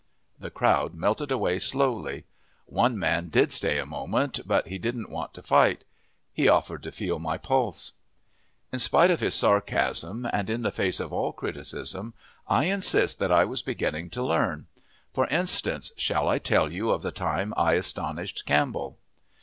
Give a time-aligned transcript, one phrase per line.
[0.39, 2.25] The crowd melted away slowly.
[2.65, 5.83] One man did stay a moment, but he didn't want to fight.
[6.33, 7.93] He offered to feel my pulse.
[8.73, 12.15] In spite of his sarcasm, and in the face of all criticism,
[12.47, 14.65] I insist that I was beginning to learn.
[15.13, 18.97] For instance, shall I tell you of the time I astonished Campbell?